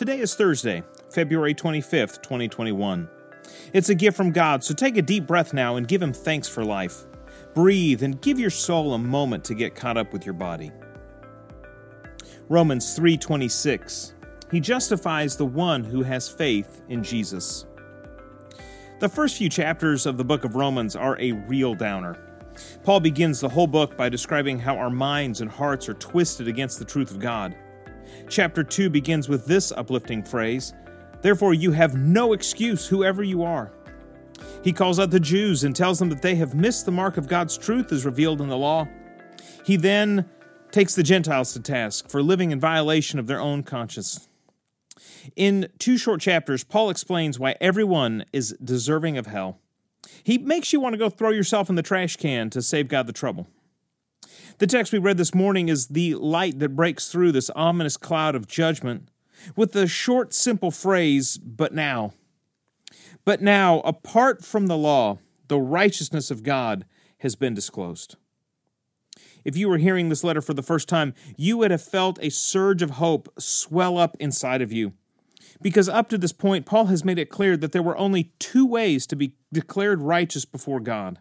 [0.00, 3.06] Today is Thursday, February 25th, 2021.
[3.74, 6.48] It's a gift from God, so take a deep breath now and give Him thanks
[6.48, 7.04] for life.
[7.54, 10.72] Breathe and give your soul a moment to get caught up with your body.
[12.48, 14.14] Romans 3:26.
[14.50, 17.66] He justifies the one who has faith in Jesus.
[19.00, 22.16] The first few chapters of the book of Romans are a real downer.
[22.84, 26.78] Paul begins the whole book by describing how our minds and hearts are twisted against
[26.78, 27.54] the truth of God.
[28.28, 30.72] Chapter 2 begins with this uplifting phrase
[31.22, 33.72] Therefore, you have no excuse, whoever you are.
[34.62, 37.28] He calls out the Jews and tells them that they have missed the mark of
[37.28, 38.88] God's truth as revealed in the law.
[39.64, 40.28] He then
[40.70, 44.28] takes the Gentiles to task for living in violation of their own conscience.
[45.36, 49.58] In two short chapters, Paul explains why everyone is deserving of hell.
[50.22, 53.06] He makes you want to go throw yourself in the trash can to save God
[53.06, 53.48] the trouble.
[54.60, 58.34] The text we read this morning is the light that breaks through this ominous cloud
[58.34, 59.08] of judgment
[59.56, 62.12] with the short, simple phrase, but now.
[63.24, 65.16] But now, apart from the law,
[65.48, 66.84] the righteousness of God
[67.20, 68.16] has been disclosed.
[69.46, 72.28] If you were hearing this letter for the first time, you would have felt a
[72.28, 74.92] surge of hope swell up inside of you.
[75.62, 78.66] Because up to this point, Paul has made it clear that there were only two
[78.66, 81.18] ways to be declared righteous before God.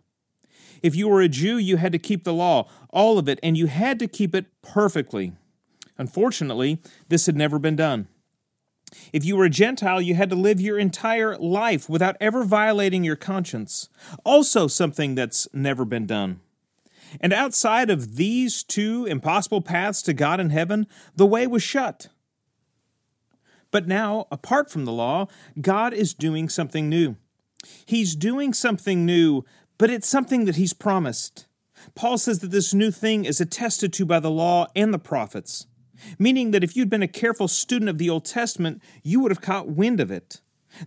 [0.81, 3.57] If you were a Jew, you had to keep the law, all of it, and
[3.57, 5.33] you had to keep it perfectly.
[5.97, 8.07] Unfortunately, this had never been done.
[9.13, 13.03] If you were a Gentile, you had to live your entire life without ever violating
[13.03, 13.89] your conscience.
[14.23, 16.39] Also, something that's never been done.
[17.19, 22.07] And outside of these two impossible paths to God in heaven, the way was shut.
[23.71, 25.27] But now, apart from the law,
[25.59, 27.15] God is doing something new.
[27.85, 29.43] He's doing something new,
[29.79, 31.47] but it's something that He's promised.
[31.95, 35.65] Paul says that this new thing is attested to by the law and the prophets,
[36.19, 39.41] meaning that if you'd been a careful student of the Old Testament, you would have
[39.41, 40.41] caught wind of it.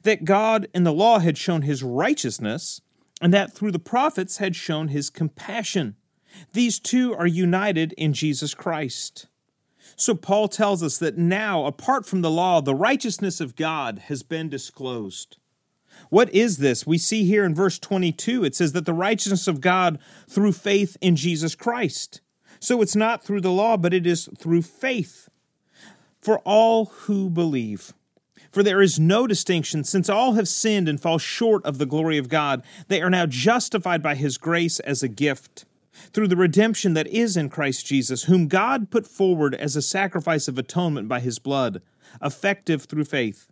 [0.04, 2.80] That God in the law had shown His righteousness,
[3.20, 5.96] and that through the prophets had shown His compassion.
[6.52, 9.26] These two are united in Jesus Christ.
[9.96, 14.22] So Paul tells us that now, apart from the law, the righteousness of God has
[14.22, 15.36] been disclosed.
[16.10, 16.86] What is this?
[16.86, 19.98] We see here in verse 22, it says that the righteousness of God
[20.28, 22.20] through faith in Jesus Christ.
[22.60, 25.28] So it's not through the law, but it is through faith
[26.20, 27.92] for all who believe.
[28.52, 32.18] For there is no distinction, since all have sinned and fall short of the glory
[32.18, 32.62] of God.
[32.88, 35.64] They are now justified by his grace as a gift
[36.12, 40.48] through the redemption that is in Christ Jesus, whom God put forward as a sacrifice
[40.48, 41.80] of atonement by his blood,
[42.22, 43.48] effective through faith.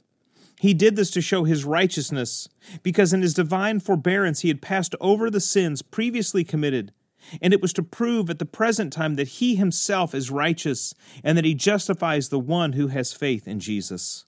[0.61, 2.49] He did this to show his righteousness,
[2.83, 6.93] because in his divine forbearance he had passed over the sins previously committed,
[7.41, 10.95] and it was to prove at the present time that he himself is righteous,
[11.25, 14.27] and that he justifies the one who has faith in Jesus.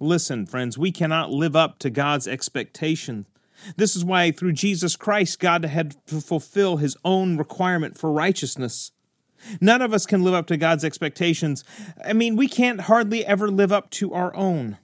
[0.00, 3.26] Listen, friends, we cannot live up to God's expectation
[3.76, 8.92] this is why, through Jesus Christ, God had to fulfill his own requirement for righteousness.
[9.60, 11.64] None of us can live up to God's expectations.
[12.04, 14.78] I mean, we can't hardly ever live up to our own.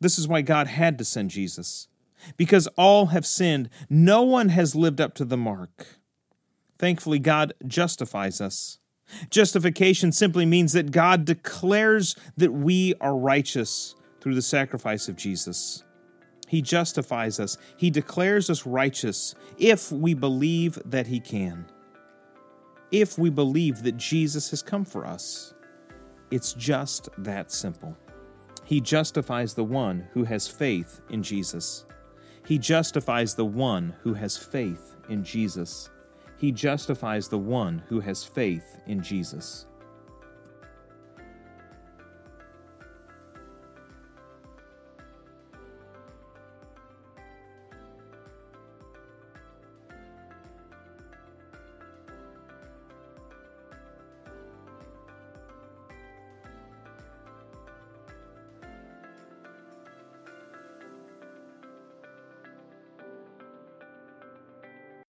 [0.00, 1.88] This is why God had to send Jesus.
[2.36, 5.86] Because all have sinned, no one has lived up to the mark.
[6.78, 8.78] Thankfully, God justifies us.
[9.30, 15.84] Justification simply means that God declares that we are righteous through the sacrifice of Jesus.
[16.46, 17.58] He justifies us.
[17.76, 21.66] He declares us righteous if we believe that He can.
[22.90, 25.54] If we believe that Jesus has come for us.
[26.30, 27.96] It's just that simple.
[28.68, 31.86] He justifies the one who has faith in Jesus.
[32.44, 35.88] He justifies the one who has faith in Jesus.
[36.36, 39.64] He justifies the one who has faith in Jesus.